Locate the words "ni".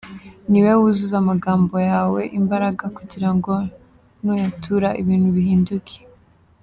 0.49-0.59